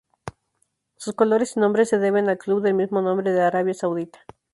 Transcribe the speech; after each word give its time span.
Sus 0.97 1.13
colores 1.13 1.55
y 1.55 1.59
nombre 1.59 1.85
se 1.85 1.99
deben 1.99 2.27
al 2.27 2.39
club 2.39 2.63
del 2.63 2.73
mismo 2.73 3.03
nombre 3.03 3.31
de 3.33 3.41
Arabia 3.43 3.75
Saudita. 3.75 4.17